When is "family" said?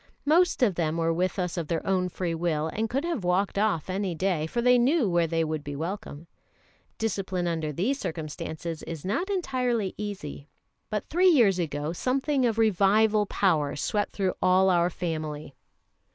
14.89-15.53